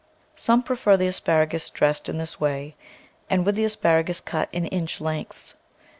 [0.35, 2.75] Some prefer the asparagus dressed in this way
[3.29, 5.53] and with the asparagus cut in inch lengths.